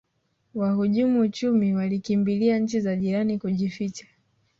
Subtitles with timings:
[0.55, 4.05] wahujumu uchumi walikimbilia nchi za jirani kujificha